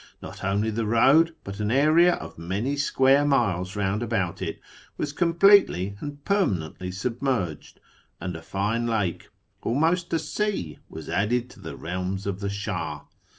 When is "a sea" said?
10.11-10.79